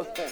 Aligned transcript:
Okay. 0.00 0.30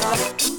better. 0.00 0.51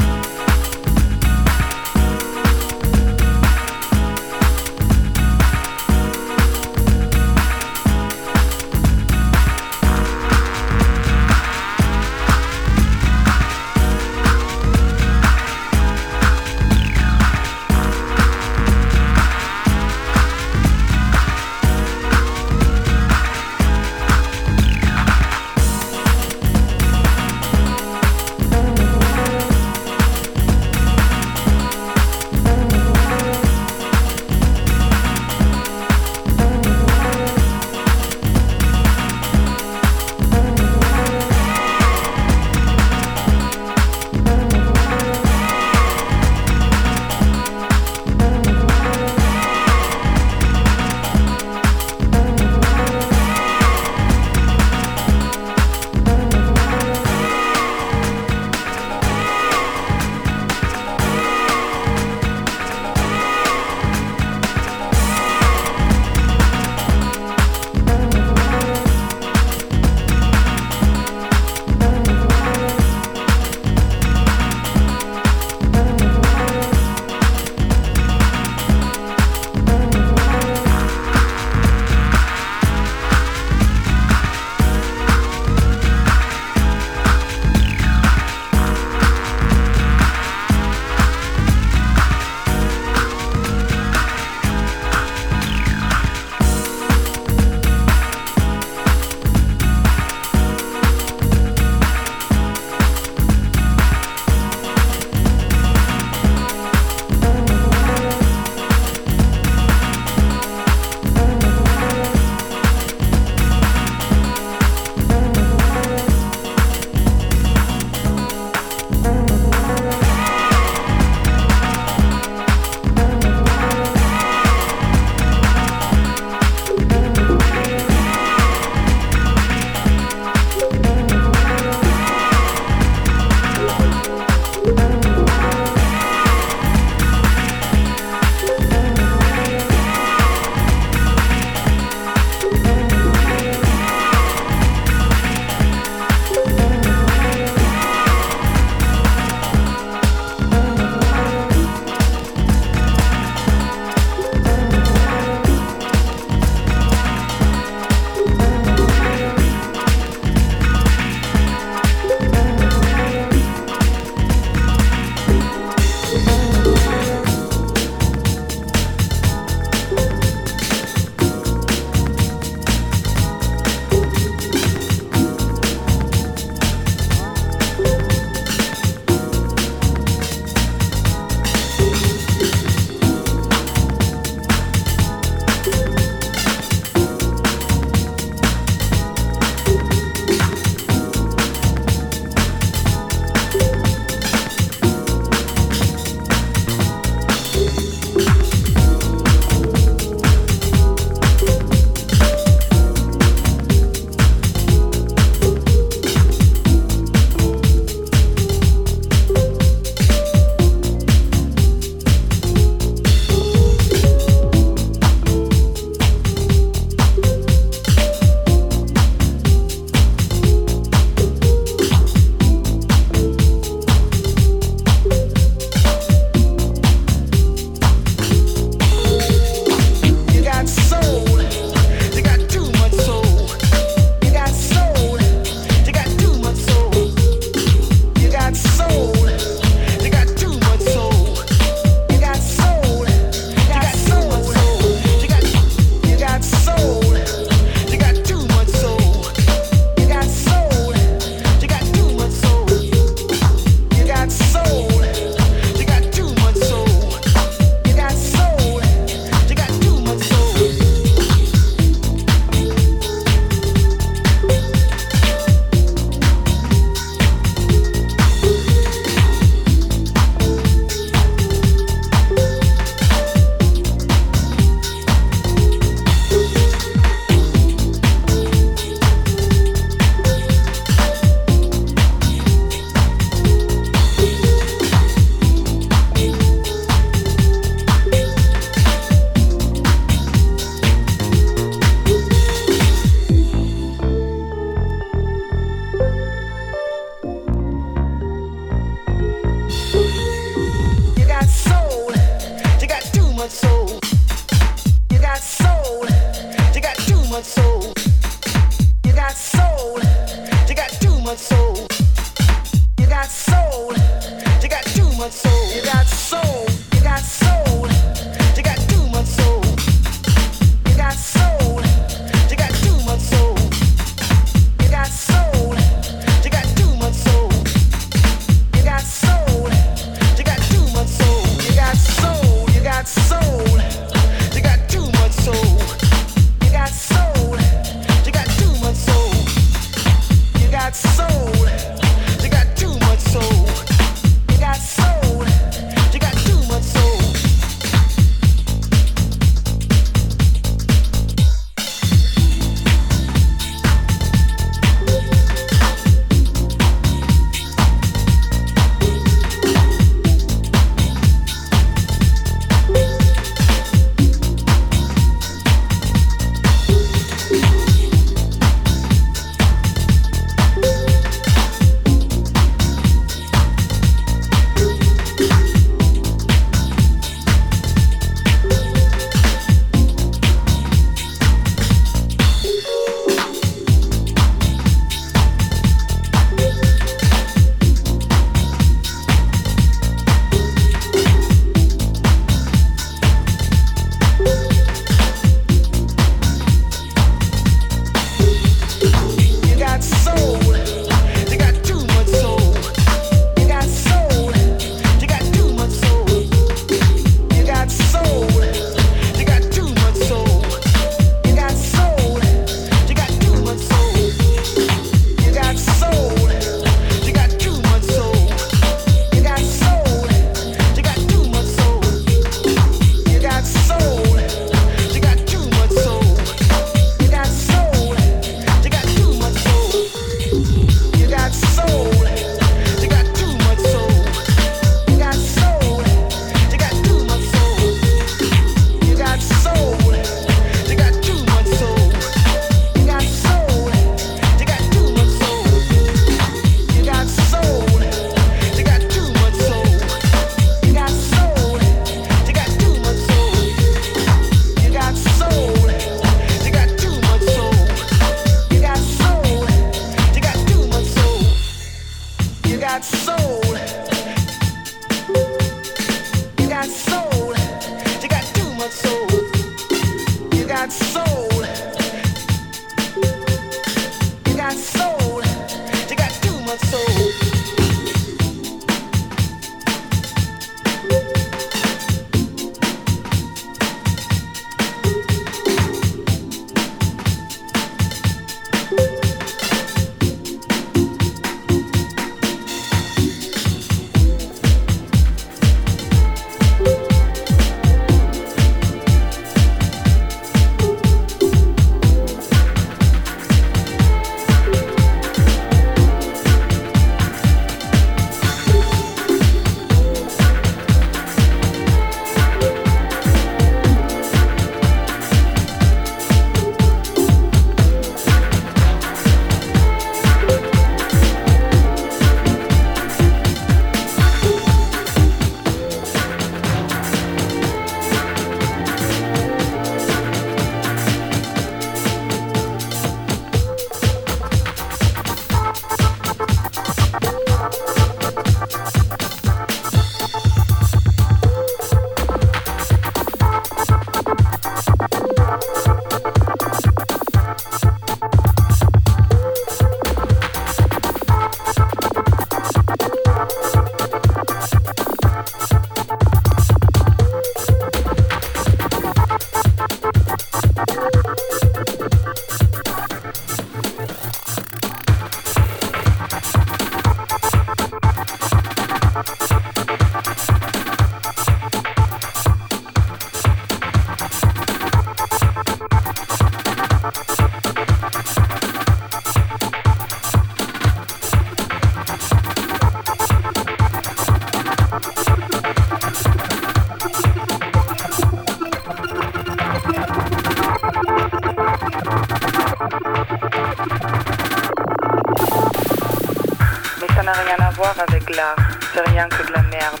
c'est 598.92 599.08
rien 599.10 599.28
que 599.28 599.46
de 599.46 599.52
la 599.52 599.62
merde. 599.62 600.00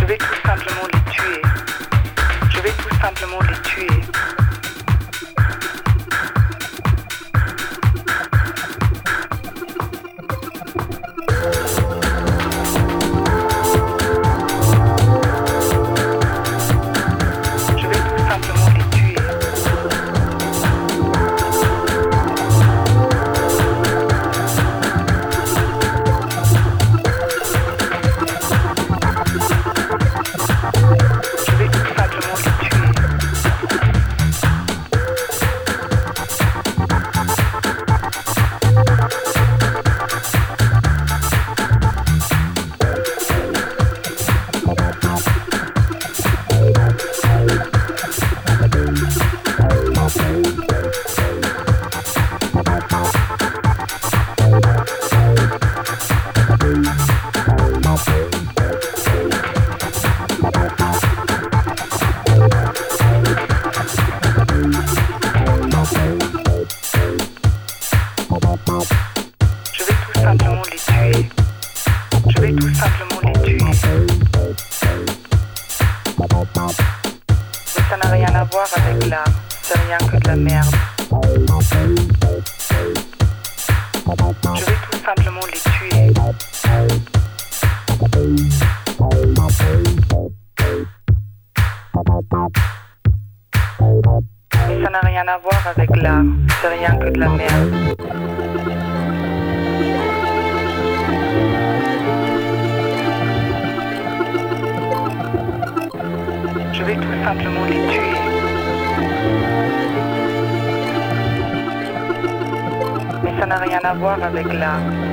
Je 0.00 0.04
vais 0.06 0.18
tout 0.18 0.34
simplement 0.46 0.86
les 0.92 1.10
tuer. 1.10 1.42
Je 2.50 2.60
vais 2.60 2.70
tout 2.70 2.94
simplement 3.00 3.40
les 3.42 3.60
tuer. 3.62 3.88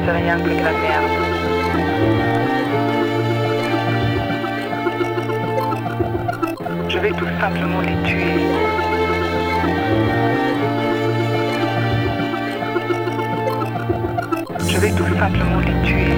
c'est 0.06 0.12
rien 0.12 0.38
que 0.38 0.50
de 0.50 0.64
la 0.64 0.72
merde. 0.72 1.36
Je 6.90 7.00
vais 7.00 7.12
tout 7.12 7.28
simplement 7.40 7.82
les 7.82 8.10
tuer. 8.10 8.36
Je 14.68 14.78
vais 14.80 14.92
tout 14.92 15.18
simplement 15.20 15.60
les 15.60 15.88
tuer. 15.88 16.14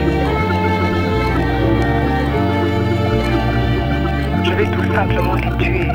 Je 4.44 4.52
vais 4.54 4.66
tout 4.66 4.94
simplement 4.94 5.36
les 5.36 5.58
tuer. 5.64 5.88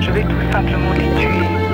Je 0.00 0.10
vais 0.10 0.22
tout 0.22 0.52
simplement 0.52 0.92
les 0.92 1.20
tuer. 1.20 1.67